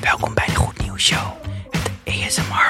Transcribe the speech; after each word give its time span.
Welkom 0.00 0.34
bij 0.34 0.46
de 0.46 0.54
Goed 0.54 0.78
Nieuws 0.78 1.04
Show. 1.04 1.32
Het 1.70 1.90
ASMR-filmpje 2.04 2.65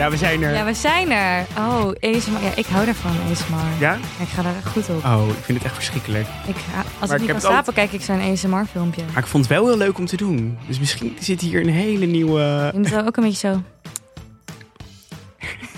Ja, 0.00 0.10
we 0.10 0.16
zijn 0.16 0.42
er. 0.42 0.52
Ja, 0.54 0.64
we 0.64 0.74
zijn 0.74 1.10
er. 1.10 1.46
Oh, 1.58 1.86
ASMR. 2.00 2.42
Ja, 2.42 2.54
ik 2.56 2.66
hou 2.66 2.84
daarvan, 2.84 3.16
ASMR. 3.30 3.56
Ja? 3.80 3.94
Ik 4.20 4.28
ga 4.28 4.42
daar 4.42 4.54
goed 4.66 4.88
op. 4.88 5.04
Oh, 5.04 5.24
ik 5.28 5.44
vind 5.44 5.58
het 5.58 5.66
echt 5.66 5.74
verschrikkelijk. 5.74 6.26
Ik, 6.46 6.54
als 6.56 7.08
Maar 7.08 7.08
ik 7.08 7.14
ik 7.14 7.20
niet 7.20 7.30
kan 7.30 7.40
slapen, 7.40 7.74
kijk 7.74 7.92
ik 7.92 8.00
zo'n 8.00 8.20
ASMR-filmpje. 8.20 9.02
Maar 9.12 9.22
ik 9.22 9.26
vond 9.26 9.44
het 9.48 9.52
wel 9.58 9.66
heel 9.66 9.76
leuk 9.76 9.98
om 9.98 10.06
te 10.06 10.16
doen. 10.16 10.58
Dus 10.66 10.78
misschien 10.78 11.16
zit 11.20 11.40
hier 11.40 11.60
een 11.60 11.68
hele 11.68 12.06
nieuwe... 12.06 12.70
Je 12.72 12.78
moet 12.78 12.88
wel 12.88 13.06
ook 13.06 13.16
een 13.16 13.22
beetje 13.24 13.48
zo... 13.48 13.62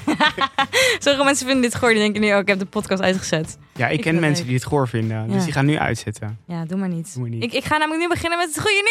Sommige 0.99 1.25
mensen 1.25 1.47
vinden 1.47 1.63
dit 1.71 1.75
goor. 1.75 1.89
Die 1.89 1.99
denken 1.99 2.21
nu, 2.21 2.33
oh, 2.33 2.39
ik 2.39 2.49
heb 2.49 2.59
de 2.59 2.65
podcast 2.67 3.03
uitgezet. 3.03 3.59
Ja, 3.75 3.87
ik 3.89 3.97
Ik 3.97 4.01
ken 4.01 4.21
mensen 4.21 4.47
die 4.47 4.55
het 4.55 4.65
goor 4.65 4.89
vinden. 4.89 5.27
Dus 5.27 5.37
Ja. 5.37 5.45
die 5.45 5.53
gaan 5.53 5.67
nu 5.67 5.79
uitzetten. 5.79 6.39
Ja, 6.47 6.65
doe 6.65 6.79
maar 6.79 6.89
niet. 6.89 7.13
Doe 7.13 7.23
maar 7.23 7.31
niet. 7.31 7.43
Ik, 7.43 7.53
ik 7.53 7.65
ga 7.65 7.77
namelijk 7.77 8.03
nu 8.03 8.09
beginnen 8.09 8.39
met 8.39 8.49
het 8.55 8.61
goede 8.61 8.83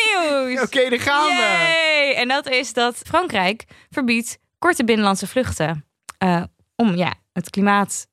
nieuws. 0.46 0.62
Oké, 0.62 0.90
daar 0.90 1.00
gaan 1.00 1.28
we. 1.28 2.14
En 2.16 2.28
dat 2.28 2.50
is 2.50 2.74
dat 2.74 3.02
Frankrijk 3.08 3.64
verbiedt 3.90 4.40
korte 4.62 4.84
binnenlandse 4.84 5.28
vluchten. 5.28 5.86
eh, 6.18 6.44
om 6.76 6.96
ja, 6.96 7.14
het 7.34 7.50
klimaat 7.50 8.08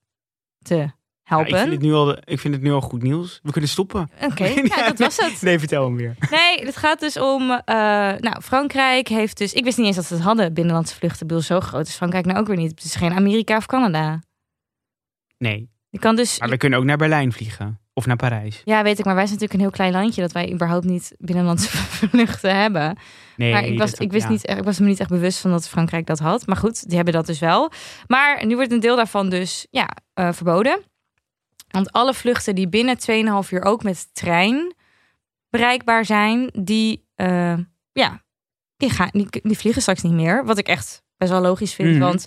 te 0.64 0.74
Ja, 0.76 0.94
helpen. 1.22 1.48
ik, 1.48 1.56
vind 1.56 1.72
het 1.72 1.80
nu 1.80 1.92
al, 1.92 2.16
ik 2.24 2.38
vind 2.40 2.54
het 2.54 2.62
nu 2.62 2.72
al 2.72 2.80
goed 2.80 3.02
nieuws. 3.02 3.40
We 3.42 3.52
kunnen 3.52 3.70
stoppen. 3.70 4.10
Oké, 4.22 4.44
ja, 4.46 4.86
dat 4.88 4.98
was 4.98 5.16
het. 5.16 5.42
Nee, 5.42 5.58
vertel 5.58 5.84
hem 5.84 5.96
weer. 5.96 6.16
Nee, 6.30 6.64
het 6.66 6.76
gaat 6.76 7.00
dus 7.00 7.16
om. 7.18 7.50
eh, 7.50 7.74
nou, 8.18 8.40
Frankrijk 8.42 9.08
heeft 9.08 9.38
dus. 9.38 9.52
Ik 9.52 9.64
wist 9.64 9.76
niet 9.78 9.86
eens 9.86 9.96
dat 9.96 10.04
ze 10.04 10.14
het 10.14 10.22
hadden, 10.22 10.54
binnenlandse 10.54 10.94
vluchten. 10.94 11.20
Ik 11.22 11.26
bedoel, 11.28 11.42
zo 11.42 11.60
groot 11.60 11.86
is 11.86 11.94
Frankrijk 11.94 12.24
nou 12.26 12.38
ook 12.38 12.46
weer 12.46 12.56
niet. 12.56 12.70
Het 12.70 12.84
is 12.84 12.94
geen 12.94 13.12
Amerika 13.12 13.56
of 13.56 13.66
Canada. 13.66 14.20
Nee, 15.38 15.70
Je 15.90 15.98
kan 15.98 16.16
dus. 16.16 16.38
maar 16.38 16.48
we 16.48 16.56
kunnen 16.56 16.78
ook 16.78 16.84
naar 16.84 16.96
Berlijn 16.96 17.32
vliegen. 17.32 17.80
Of 17.98 18.06
naar 18.06 18.16
Parijs. 18.16 18.62
Ja, 18.64 18.82
weet 18.82 18.98
ik, 18.98 19.04
maar 19.04 19.14
wij 19.14 19.26
zijn 19.26 19.38
natuurlijk 19.38 19.52
een 19.52 19.66
heel 19.66 19.76
klein 19.76 20.02
landje 20.02 20.20
dat 20.20 20.32
wij 20.32 20.52
überhaupt 20.52 20.84
niet 20.84 21.14
binnenlandse 21.18 21.76
vluchten 22.10 22.56
hebben. 22.56 22.96
Nee, 23.36 23.52
maar 23.52 23.64
ik, 23.64 23.78
was, 23.78 23.92
ik, 23.92 24.10
wist 24.12 24.24
ja. 24.24 24.30
niet, 24.30 24.48
ik 24.48 24.64
was 24.64 24.78
me 24.78 24.86
niet 24.86 25.00
echt 25.00 25.10
bewust 25.10 25.38
van 25.38 25.50
dat 25.50 25.68
Frankrijk 25.68 26.06
dat 26.06 26.18
had. 26.18 26.46
Maar 26.46 26.56
goed, 26.56 26.86
die 26.88 26.96
hebben 26.96 27.14
dat 27.14 27.26
dus 27.26 27.38
wel. 27.38 27.70
Maar 28.06 28.46
nu 28.46 28.54
wordt 28.54 28.72
een 28.72 28.80
deel 28.80 28.96
daarvan 28.96 29.28
dus 29.28 29.66
ja, 29.70 29.88
eh, 30.14 30.32
verboden. 30.32 30.80
Want 31.68 31.92
alle 31.92 32.14
vluchten 32.14 32.54
die 32.54 32.68
binnen 32.68 32.96
2,5 33.44 33.50
uur 33.50 33.62
ook 33.62 33.82
met 33.82 34.14
trein 34.14 34.74
bereikbaar 35.50 36.04
zijn, 36.04 36.50
die, 36.52 37.04
eh, 37.14 37.58
ja, 37.92 38.22
die, 38.76 38.90
gaan, 38.90 39.10
die, 39.12 39.26
die 39.30 39.58
vliegen 39.58 39.82
straks 39.82 40.02
niet 40.02 40.12
meer. 40.12 40.44
Wat 40.44 40.58
ik 40.58 40.68
echt 40.68 41.02
best 41.16 41.30
wel 41.30 41.40
logisch 41.40 41.74
vind. 41.74 41.90
Mhm. 41.90 41.98
Want 41.98 42.26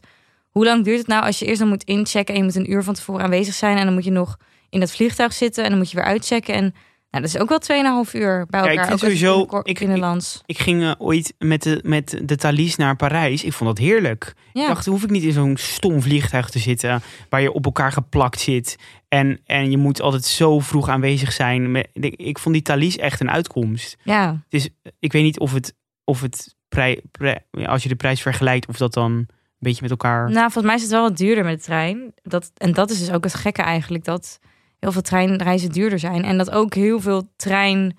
hoe 0.50 0.66
lang 0.66 0.84
duurt 0.84 0.98
het 0.98 1.08
nou 1.08 1.24
als 1.24 1.40
je 1.40 1.46
eerst 1.46 1.60
dan 1.60 1.70
moet 1.70 1.84
inchecken 1.84 2.34
en 2.34 2.40
je 2.40 2.46
moet 2.46 2.56
een 2.56 2.72
uur 2.72 2.84
van 2.84 2.94
tevoren 2.94 3.24
aanwezig 3.24 3.54
zijn 3.54 3.78
en 3.78 3.86
dan 3.86 3.94
moet 3.94 4.04
je 4.06 4.12
nog 4.12 4.38
in 4.72 4.80
dat 4.80 4.92
vliegtuig 4.92 5.34
zitten 5.34 5.64
en 5.64 5.70
dan 5.70 5.80
moet 5.80 5.90
je 5.92 5.96
weer 5.96 6.06
uitchecken. 6.06 6.54
En 6.54 6.74
nou, 7.12 7.24
dat 7.24 7.34
is 7.34 7.38
ook 7.38 7.50
wel 7.50 8.06
2,5 8.06 8.14
uur 8.14 8.46
bij 8.50 8.60
Ja, 8.60 8.66
ik 8.66 8.72
elkaar. 8.72 8.88
vind 8.88 9.00
sowieso- 9.00 9.60
ik- 9.64 9.80
binnenlands. 9.80 10.42
Ik 10.46 10.58
ging 10.60 10.82
eh, 10.84 10.92
ooit 10.98 11.34
met 11.38 11.64
de, 11.64 11.80
met 11.84 12.22
de 12.24 12.36
Thalys 12.36 12.76
naar 12.76 12.96
Parijs. 12.96 13.44
Ik 13.44 13.54
vond 13.54 13.70
dat 13.70 13.86
heerlijk. 13.86 14.34
Ja. 14.54 14.62
Ik 14.62 14.68
dacht, 14.68 14.86
hoef 14.86 15.04
ik 15.04 15.10
niet 15.10 15.24
in 15.24 15.32
zo'n 15.32 15.58
stom 15.58 16.02
vliegtuig 16.02 16.50
te 16.50 16.60
zitten... 16.60 17.02
waar 17.30 17.42
je 17.42 17.52
op 17.54 17.66
elkaar 17.66 17.92
geplakt 17.92 18.40
zit. 18.40 18.76
En, 19.08 19.40
en 19.46 19.72
je 19.72 19.78
moet 19.78 20.02
altijd 20.02 20.26
zo 20.26 20.60
vroeg 20.60 20.90
aanwezig 20.90 21.32
zijn. 21.32 21.76
Ik 21.94 22.16
ik 22.16 22.40
vond 22.40 22.54
die 22.56 22.64
Thalys 22.64 22.98
echt 22.98 23.20
een 23.20 23.32
uitkomst. 23.32 23.98
ja. 24.04 24.44
Dus 24.50 24.70
ik 25.00 25.12
weet 25.12 25.24
niet 25.24 25.40
of 25.40 25.54
het, 25.54 25.74
of 26.04 26.22
het 26.22 26.56
prij, 26.70 27.02
prij- 27.12 27.44
als 27.66 27.84
je 27.84 27.90
de 27.90 27.96
prijs 27.96 28.22
vergelijkt... 28.22 28.68
of 28.68 28.78
dat 28.78 28.94
dan 28.94 29.12
een 29.12 29.28
beetje 29.60 29.82
met 29.82 29.92
elkaar... 29.92 30.24
Nou, 30.30 30.44
volgens 30.52 30.66
mij 30.66 30.76
is 30.76 30.82
het 30.82 30.92
wel 30.92 31.02
wat 31.02 31.18
duurder 31.18 31.44
met 31.44 31.58
de 31.58 31.64
trein. 31.64 32.14
Dat, 32.24 32.52
en 32.58 32.74
dat 32.74 32.90
is 32.90 33.00
dus 33.00 33.12
ook 33.12 33.24
het 33.24 33.34
gekke 33.34 33.62
eigenlijk. 33.62 34.04
Dat 34.04 34.40
heel 34.82 34.92
veel 34.92 35.02
treinreizen 35.02 35.70
duurder 35.72 36.00
zijn. 36.00 36.24
En 36.24 36.38
dat 36.38 36.52
ook 36.52 36.74
heel 36.74 37.00
veel 37.00 37.32
trein... 37.36 37.98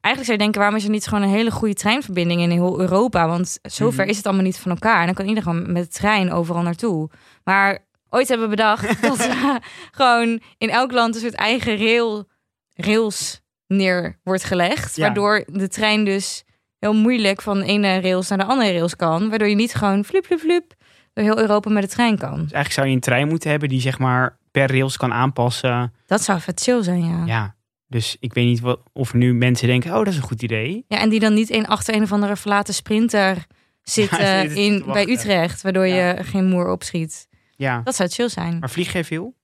Eigenlijk 0.00 0.24
zou 0.24 0.32
je 0.32 0.38
denken, 0.38 0.60
waarom 0.60 0.76
is 0.78 0.84
er 0.84 0.90
niet 0.90 1.06
gewoon 1.06 1.22
een 1.22 1.36
hele 1.36 1.50
goede 1.50 1.74
treinverbinding 1.74 2.40
in 2.40 2.50
heel 2.50 2.80
Europa? 2.80 3.28
Want 3.28 3.58
zover 3.62 4.00
Mhm. 4.00 4.10
is 4.10 4.16
het 4.16 4.26
allemaal 4.26 4.44
niet 4.44 4.58
van 4.58 4.70
elkaar. 4.70 5.00
En 5.00 5.06
dan 5.06 5.14
kan 5.14 5.28
iedereen 5.28 5.72
met 5.72 5.82
de 5.84 5.88
trein 5.88 6.32
overal 6.32 6.62
naartoe. 6.62 7.10
Maar 7.44 7.78
ooit 8.10 8.28
hebben 8.28 8.48
we 8.48 8.56
bedacht 8.56 9.02
dat 9.02 9.16
we 9.16 9.58
gewoon 9.90 10.40
in 10.58 10.70
elk 10.70 10.92
land 10.92 11.14
een 11.14 11.20
soort 11.20 11.34
eigen 11.34 11.76
rail, 11.78 12.28
rails 12.74 13.40
neer 13.66 14.20
wordt 14.22 14.44
gelegd. 14.44 14.96
Ja. 14.96 15.02
Waardoor 15.04 15.44
de 15.46 15.68
trein 15.68 16.04
dus 16.04 16.44
heel 16.78 16.94
moeilijk 16.94 17.42
van 17.42 17.58
de 17.58 17.64
ene 17.66 18.00
rails 18.00 18.28
naar 18.28 18.38
de 18.38 18.44
andere 18.44 18.72
rails 18.72 18.96
kan. 18.96 19.28
Waardoor 19.28 19.48
je 19.48 19.54
niet 19.54 19.74
gewoon 19.74 20.04
flup, 20.04 20.24
flup, 20.26 20.38
flup 20.40 20.74
door 21.16 21.24
heel 21.24 21.38
Europa 21.40 21.70
met 21.70 21.82
de 21.82 21.88
trein 21.88 22.18
kan. 22.18 22.30
Dus 22.30 22.38
eigenlijk 22.38 22.72
zou 22.72 22.86
je 22.86 22.92
een 22.94 23.00
trein 23.00 23.28
moeten 23.28 23.50
hebben... 23.50 23.68
die 23.68 23.80
zeg 23.80 23.98
maar 23.98 24.38
per 24.50 24.70
rails 24.70 24.96
kan 24.96 25.12
aanpassen. 25.12 25.92
Dat 26.06 26.22
zou 26.22 26.40
vet 26.40 26.60
chill 26.60 26.82
zijn, 26.82 27.04
ja. 27.04 27.18
ja. 27.18 27.24
Ja, 27.26 27.54
dus 27.86 28.16
ik 28.20 28.32
weet 28.34 28.44
niet 28.46 28.60
wat, 28.60 28.80
of 28.92 29.14
nu 29.14 29.34
mensen 29.34 29.66
denken... 29.68 29.90
oh, 29.90 29.96
dat 29.98 30.06
is 30.06 30.16
een 30.16 30.22
goed 30.22 30.42
idee. 30.42 30.84
en 30.88 31.08
die 31.08 31.20
dan 31.20 31.34
niet 31.34 31.50
in 31.50 31.66
achter 31.66 31.94
een 31.94 32.02
of 32.02 32.12
andere 32.12 32.36
verlaten 32.36 32.74
sprinter 32.74 33.46
zitten 33.82 34.18
Ja, 34.20 34.40
zitten 34.40 34.54
te 34.56 34.62
in, 34.62 34.84
bij 34.92 35.08
Utrecht. 35.08 35.62
Waardoor 35.62 35.86
Ja. 35.86 36.08
je 36.16 36.24
geen 36.24 36.44
moer 36.48 36.70
opschiet. 36.70 37.28
Ja, 37.56 37.80
Dat 37.84 37.94
zou 37.94 38.08
chill 38.08 38.28
zijn. 38.28 38.58
maar 38.58 38.70
vlieg 38.70 38.92
jij 38.92 39.04
veel? 39.04 39.34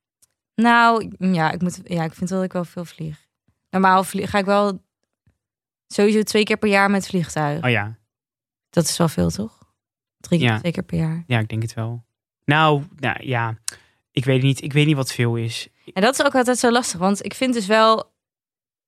Nou, 0.54 1.10
ja 1.18 1.50
ik, 1.50 1.62
moet, 1.62 1.80
ja, 1.84 2.04
ik 2.04 2.14
vind 2.14 2.28
wel 2.30 2.38
dat 2.38 2.46
ik 2.48 2.52
wel 2.52 2.64
veel 2.64 2.84
vlieg. 2.84 3.16
Normaal 3.70 4.04
vlieg, 4.04 4.30
ga 4.30 4.38
ik 4.38 4.44
wel 4.44 4.82
sowieso 5.86 6.22
twee 6.22 6.44
keer 6.44 6.56
per 6.56 6.68
jaar 6.68 6.90
met 6.90 7.06
vliegtuig. 7.06 7.64
Oh 7.64 7.70
ja, 7.70 7.96
Dat 8.70 8.84
is 8.84 8.96
wel 8.96 9.08
veel, 9.08 9.30
toch? 9.30 9.61
Drie 10.22 10.38
keer, 10.38 10.48
Ja. 10.48 10.58
twee 10.58 10.72
keer 10.72 10.82
per 10.82 10.98
jaar. 10.98 11.24
Ja, 11.26 11.38
ik 11.38 11.48
denk 11.48 11.62
het 11.62 11.74
wel. 11.74 12.04
Nou, 12.44 12.82
nou 12.96 13.26
ja, 13.26 13.58
ik 14.10 14.24
weet 14.24 14.42
niet. 14.42 14.62
Ik 14.62 14.72
weet 14.72 14.86
niet 14.86 14.96
wat 14.96 15.12
veel 15.12 15.36
is. 15.36 15.68
En 15.92 16.02
dat 16.02 16.18
is 16.18 16.24
ook 16.26 16.34
altijd 16.34 16.58
zo 16.58 16.70
lastig. 16.70 16.98
Want 17.00 17.24
ik 17.24 17.34
vind 17.34 17.54
dus 17.54 17.66
wel... 17.66 18.12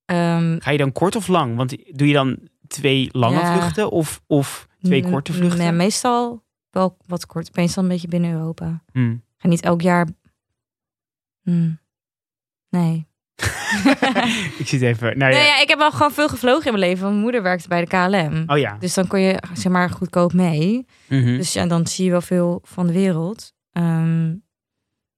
ehm, 0.04 0.56
Ga 0.60 0.70
je 0.70 0.78
dan 0.78 0.92
kort 0.92 1.16
of 1.16 1.28
lang? 1.28 1.56
Want 1.56 1.76
doe 1.98 2.06
je 2.08 2.12
dan 2.14 2.48
twee 2.66 3.08
lange 3.12 3.38
Ja. 3.40 3.56
vluchten 3.58 3.90
of, 3.90 4.22
of 4.26 4.68
twee 4.82 5.10
korte 5.10 5.32
vluchten? 5.32 5.58
Nee, 5.58 5.72
meestal 5.72 6.42
wel 6.70 6.96
wat 7.06 7.26
kort. 7.26 7.56
Meestal 7.56 7.82
een 7.82 7.88
beetje 7.88 8.08
binnen 8.08 8.32
Europa. 8.32 8.82
Hmm. 8.92 9.22
ga 9.36 9.48
niet 9.48 9.62
elk 9.62 9.80
jaar. 9.80 10.08
Hmm. 11.42 11.78
Nee. 12.68 13.06
ik 14.58 14.66
zit 14.68 14.82
even. 14.82 15.18
Nou 15.18 15.32
ja. 15.32 15.38
Nee, 15.38 15.46
ja, 15.46 15.60
ik 15.60 15.68
heb 15.68 15.78
wel 15.78 15.90
gewoon 15.90 16.12
veel 16.12 16.28
gevlogen 16.28 16.64
in 16.72 16.78
mijn 16.78 16.90
leven. 16.90 17.08
Mijn 17.08 17.20
moeder 17.20 17.42
werkte 17.42 17.68
bij 17.68 17.84
de 17.84 17.86
KLM. 17.86 18.42
Oh 18.46 18.58
ja. 18.58 18.76
Dus 18.78 18.94
dan 18.94 19.06
kon 19.06 19.20
je 19.20 19.38
zeg 19.54 19.72
maar 19.72 19.90
goedkoop 19.90 20.32
mee. 20.32 20.86
Mhm. 21.08 21.36
Dus 21.36 21.52
ja, 21.52 21.66
dan 21.66 21.86
zie 21.86 22.04
je 22.04 22.10
wel 22.10 22.20
veel 22.20 22.60
van 22.64 22.86
de 22.86 22.92
wereld. 22.92 23.52
Ehm, 23.72 24.34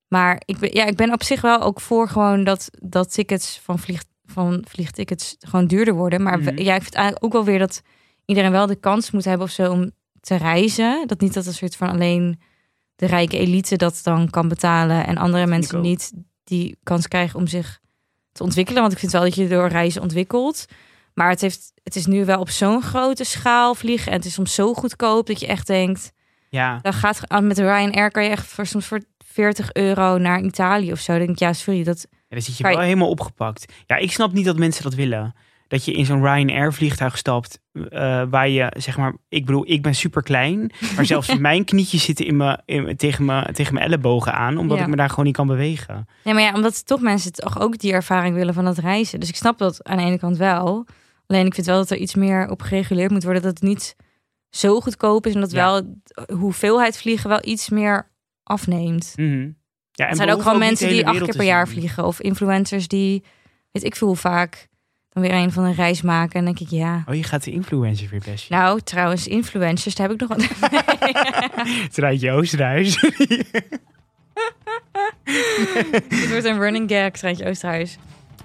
maar 0.09 0.43
ik 0.45 0.59
ben, 0.59 0.71
ja, 0.75 0.85
ik 0.85 0.97
ben 0.97 1.13
op 1.13 1.23
zich 1.23 1.41
wel 1.41 1.61
ook 1.61 1.81
voor 1.81 2.09
gewoon 2.09 2.45
dat, 2.45 2.69
dat 2.83 3.13
tickets 3.13 3.61
van, 3.63 3.79
vlieg, 3.79 4.05
van 4.25 4.65
vliegtickets 4.69 5.37
gewoon 5.39 5.67
duurder 5.67 5.95
worden. 5.95 6.23
Maar 6.23 6.43
we- 6.43 6.51
Mhm. 6.53 6.63
ja, 6.63 6.75
ik 6.75 6.83
vind 6.83 6.95
eigenlijk 6.95 7.25
ook 7.25 7.33
wel 7.33 7.45
weer 7.45 7.59
dat 7.59 7.83
iedereen 8.25 8.51
wel 8.51 8.67
de 8.67 8.81
kans 8.81 9.11
moet 9.11 9.25
hebben 9.25 9.47
of 9.47 9.53
zo 9.53 9.71
om 9.73 9.91
te 10.21 10.37
reizen. 10.37 11.07
Dat 11.07 11.21
niet 11.21 11.35
dat 11.35 11.47
een 11.47 11.55
soort 11.55 11.77
van 11.77 11.89
alleen 11.89 12.41
de 12.97 13.07
rijke 13.07 13.39
elite 13.39 13.77
dat 13.77 14.01
dan 14.03 14.31
kan 14.31 14.49
betalen 14.49 15.07
en 15.07 15.17
andere 15.17 15.47
mensen 15.47 15.81
niet 15.81 16.13
die 16.45 16.77
kans 16.83 17.09
krijgen 17.09 17.39
om 17.39 17.47
zich 17.47 17.81
te 18.37 18.43
ontwikkelen. 18.43 18.81
Want 18.81 18.93
ik 18.93 18.99
vind 18.99 19.13
wel 19.13 19.23
dat 19.23 19.35
je 19.35 19.49
door 19.49 19.69
reizen 19.69 20.03
ontwikkelt. 20.03 20.67
Maar 21.15 21.31
het, 21.31 21.41
heeft, 21.41 21.73
het 21.83 21.97
is 21.97 22.07
nu 22.07 22.25
wel 22.25 22.41
op 22.41 22.51
zo'n 22.51 22.83
grote 22.83 23.25
schaal 23.25 23.75
vliegen. 23.75 24.13
En 24.13 24.17
het 24.17 24.27
is 24.27 24.33
soms 24.33 24.55
zo 24.55 24.75
goedkoop 24.75 25.27
dat 25.27 25.41
je 25.41 25.47
echt 25.47 25.67
denkt... 25.67 26.15
Ja. 26.49 26.79
Dan 26.83 26.93
gaat 26.93 27.21
ah, 27.29 27.43
met 27.43 27.57
de 27.57 27.63
Ryanair 27.63 28.11
kan 28.11 28.25
je 28.25 28.31
echt 28.31 28.47
voor 28.47 28.67
soms 28.67 28.87
voor 28.87 29.01
40 29.19 29.73
euro 29.73 30.19
naar 30.19 30.41
Italië 30.41 30.93
of 30.93 30.99
zo. 30.99 31.13
Dan 31.13 31.21
denk 31.21 31.31
ik, 31.31 31.39
ja, 31.39 31.53
sorry, 31.53 31.85
dat 31.85 32.07
ja, 32.11 32.17
dan 32.29 32.41
zit 32.41 32.57
je 32.57 32.63
wel 32.63 32.81
helemaal 32.81 33.09
opgepakt. 33.09 33.73
Ja, 33.87 33.97
ik 33.97 34.13
snap 34.13 34.33
niet 34.33 34.45
dat 34.45 34.57
mensen 34.57 34.83
dat 34.83 34.95
willen. 34.95 35.35
Dat 35.69 35.85
je 35.85 35.93
in 35.93 36.05
zo'n 36.07 36.23
Ryanair 36.23 36.73
vliegtuig 36.73 37.19
stapt. 37.19 37.59
eh, 37.91 38.23
waar 38.31 38.49
je, 38.49 38.73
zeg 38.79 38.97
maar, 38.97 39.15
ik 39.29 39.47
bedoel, 39.47 39.71
ik 39.71 39.83
ben 39.83 39.95
super 39.95 40.23
klein. 40.23 40.71
Maar 40.97 41.07
zelfs 41.07 41.39
mijn 41.39 41.65
knietjes 41.65 42.05
zitten 42.05 42.27
in 42.27 42.37
mijn, 42.37 42.63
in, 42.65 42.97
tegen, 42.97 43.25
mijn, 43.25 43.53
tegen 43.55 43.75
mijn 43.75 43.87
ellebogen 43.87 44.33
aan. 44.35 44.59
Omdat 44.59 44.77
Ja. 44.79 44.83
ik 44.85 44.89
me 44.91 44.97
daar 44.97 45.09
gewoon 45.11 45.25
niet 45.25 45.37
kan 45.37 45.47
bewegen. 45.47 46.09
Nee, 46.25 46.35
maar 46.35 46.43
ja, 46.43 46.53
omdat 46.55 46.87
toch 46.87 47.01
mensen 47.01 47.33
toch 47.33 47.61
ook 47.61 47.79
die 47.79 47.93
ervaring 47.93 48.35
willen 48.35 48.55
van 48.55 48.65
dat 48.65 48.79
reizen. 48.79 49.21
Dus 49.21 49.29
ik 49.29 49.37
snap 49.37 49.59
dat 49.59 49.85
aan 49.85 49.97
de 49.97 50.03
ene 50.03 50.19
kant 50.19 50.37
wel. 50.37 50.87
Alleen 51.27 51.47
ik 51.47 51.55
vind 51.55 51.67
wel 51.67 51.77
dat 51.77 51.91
er 51.91 51.97
iets 51.97 52.15
meer 52.15 52.51
op 52.51 52.63
gereguleerd 52.63 53.11
moet 53.11 53.25
worden. 53.25 53.43
Dat 53.43 53.51
het 53.55 53.63
niet 53.63 53.97
zo 54.51 54.81
goedkoop 54.81 55.27
is. 55.27 55.35
En 55.35 55.41
dat 55.41 55.51
Ja. 55.51 55.57
wel 55.57 55.83
de 55.83 56.35
hoeveelheid 56.35 56.99
vliegen 56.99 57.29
wel 57.29 57.41
iets 57.45 57.69
meer 57.69 58.11
afneemt. 58.43 59.13
Mhm. 59.17 59.51
Ja, 59.93 60.05
en 60.05 60.11
Er 60.11 60.17
zijn 60.17 60.31
ook 60.31 60.43
gewoon 60.43 60.59
mensen 60.59 60.89
die 60.89 61.07
acht 61.07 61.23
keer 61.23 61.37
per 61.37 61.45
jaar 61.45 61.69
vliegen. 61.69 62.05
Of 62.05 62.21
influencers 62.21 62.89
die, 62.89 63.25
weet 63.73 63.85
ik 63.85 63.97
veel 63.97 64.07
hoe 64.09 64.17
vaak, 64.17 64.69
dan 65.23 65.25
weer 65.31 65.35
een 65.43 65.53
van 65.53 65.65
een 65.65 65.75
reis 65.75 66.03
maken. 66.03 66.39
En 66.39 66.45
dan 66.45 66.55
denk 66.55 66.71
ik, 66.71 66.79
ja. 66.79 67.05
Oh, 67.09 67.15
je 67.15 67.23
gaat 67.23 67.45
de 67.45 67.51
influencer 67.51 68.09
weer 68.11 68.23
best. 68.25 68.51
Nou, 68.51 68.81
trouwens, 68.81 69.27
influencers, 69.27 69.95
daar 69.95 70.09
heb 70.09 70.21
ik 70.23 70.29
nog 70.29 70.39
wat. 70.39 70.49
Het 71.87 71.97
rijtje 71.97 72.31
Oosterhuis. 72.33 73.01
Het 76.09 76.29
wordt 76.31 76.45
een 76.45 76.59
running 76.59 76.91
gag, 76.91 77.11
Treintje 77.11 77.47
Oosterhuis. 77.49 77.97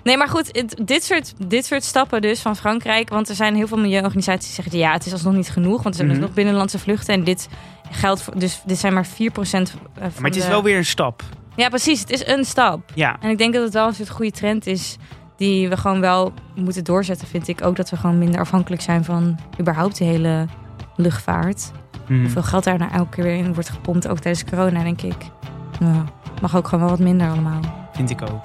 Nee, 0.04 0.18
maar 0.18 0.28
goed, 0.28 0.48
het- 0.52 0.82
dit 0.86 1.04
soort, 1.04 1.34
dit 1.50 1.66
soort 1.66 1.84
stappen 1.84 2.22
dus 2.22 2.40
van 2.42 2.56
Frankrijk. 2.56 3.10
Want 3.10 3.30
er 3.30 3.36
zijn 3.36 3.56
heel 3.56 3.68
veel 3.68 3.78
milieuorganisaties 3.78 4.46
die 4.56 4.64
zeggen... 4.64 4.78
ja, 4.80 4.92
het 4.94 5.06
is 5.06 5.12
alsnog 5.12 5.34
niet 5.34 5.50
genoeg, 5.50 5.84
want 5.84 5.96
er 6.00 6.06
zijn 6.06 6.08
Mhm. 6.18 6.20
nog 6.20 6.34
binnenlandse 6.34 6.80
vluchten. 6.80 7.14
En 7.14 7.24
dit 7.24 7.48
geldt 7.92 8.22
voor... 8.22 8.40
Dus 8.40 8.62
dit 8.66 8.78
zijn 8.78 8.94
maar 8.94 9.06
4% 9.08 9.10
van 9.12 9.80
Maar 9.96 10.12
het 10.22 10.36
is 10.36 10.44
de- 10.44 10.50
wel 10.50 10.64
weer 10.64 10.78
een 10.78 10.86
stap. 10.86 11.24
Ja, 11.56 11.70
precies. 11.70 12.00
Het 12.00 12.10
is 12.10 12.28
een 12.28 12.46
stap. 12.46 12.92
Ja, 12.96 13.18
En 13.22 13.30
ik 13.30 13.38
denk 13.38 13.54
dat 13.54 13.64
het 13.64 13.74
wel 13.74 13.88
een 13.88 13.94
soort 13.94 14.10
goede 14.10 14.32
trend 14.32 14.68
is... 14.68 14.98
die 15.42 15.70
we 15.70 15.78
gewoon 15.78 16.00
wel 16.00 16.34
moeten 16.56 16.84
doorzetten, 16.84 17.28
vind 17.28 17.48
ik. 17.48 17.66
Ook 17.66 17.76
dat 17.76 17.90
we 17.90 17.98
gewoon 17.98 18.18
minder 18.18 18.40
afhankelijk 18.40 18.82
zijn 18.82 19.04
van... 19.04 19.40
überhaupt 19.60 19.98
de 19.98 20.04
hele 20.04 20.48
luchtvaart. 20.96 21.72
Mhm. 22.08 22.22
Hoeveel 22.22 22.44
geld 22.44 22.64
daar 22.64 22.78
nou 22.78 22.92
elke 22.92 23.10
keer 23.10 23.24
weer 23.24 23.36
in 23.36 23.54
wordt 23.54 23.70
gepompt. 23.70 24.08
Ook 24.08 24.20
tijdens 24.20 24.46
corona, 24.46 24.84
denk 24.84 25.02
ik. 25.02 25.16
Nou, 25.80 26.06
mag 26.42 26.56
ook 26.56 26.68
gewoon 26.68 26.80
wel 26.80 26.90
wat 26.90 27.06
minder 27.06 27.30
allemaal. 27.30 27.90
vind 27.94 28.10
ik 28.10 28.22
ook. 28.22 28.44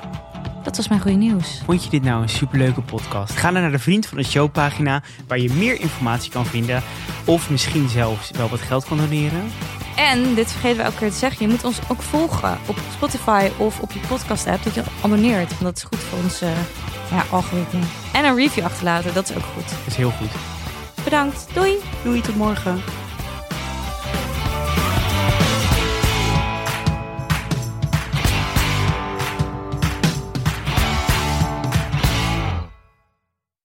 Dat 0.63 0.77
was 0.77 0.89
mijn 0.89 1.01
goede 1.01 1.17
nieuws. 1.17 1.63
Vond 1.65 1.85
je 1.85 1.91
dit 1.91 2.03
nou 2.03 2.23
een 2.23 2.29
superleuke 2.29 2.81
podcast? 2.81 3.37
Ga 3.37 3.51
dan 3.51 3.63
naar 3.63 3.71
de 3.71 3.79
Vriend 3.79 4.07
van 4.07 4.19
de 4.19 4.25
Show 4.25 4.53
pagina 4.53 5.03
waar 5.29 5.39
je 5.39 5.53
meer 5.53 5.81
informatie 5.81 6.31
kan 6.31 6.47
vinden. 6.47 6.83
Of 7.25 7.51
misschien 7.51 7.89
zelfs 7.89 8.31
wel 8.31 8.49
wat 8.49 8.61
geld 8.61 8.85
kan 8.85 8.97
doneren. 8.97 9.43
En, 9.97 10.35
dit 10.35 10.53
vergeten 10.53 10.77
we 10.77 10.83
elke 10.83 10.97
keer 10.97 11.11
te 11.11 11.17
zeggen, 11.17 11.47
je 11.47 11.53
moet 11.53 11.65
ons 11.65 11.79
ook 11.89 12.03
volgen 12.03 12.59
op 12.67 12.77
Spotify 12.93 13.51
of 13.57 13.81
op 13.81 13.93
je 13.93 14.01
podcast 14.09 14.47
app. 14.47 14.65
Dat 14.65 14.75
je 14.75 14.83
abonneert, 15.03 15.49
want 15.49 15.63
dat 15.63 15.77
is 15.77 15.83
goed 15.83 15.99
voor 15.99 16.19
ons 16.19 16.41
eh, 16.41 16.51
ja, 17.11 17.25
algoritme. 17.31 17.81
En 18.13 18.25
een 18.25 18.37
review 18.37 18.65
achterlaten, 18.65 19.15
dat 19.15 19.31
is 19.31 19.37
ook 19.37 19.45
goed. 19.55 19.69
Dat 19.69 19.87
is 19.87 19.97
heel 19.97 20.11
goed. 20.11 20.31
Bedankt, 21.05 21.47
doei! 21.55 21.75
Doei, 22.03 22.21
tot 22.21 22.37
morgen. 22.37 22.83